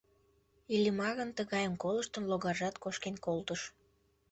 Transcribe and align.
Иллимарын 0.73 1.29
тыгайым 1.37 1.73
колыштын 1.83 2.23
логаржат 2.31 2.75
кошкен 2.83 3.15
колтыш. 3.25 3.61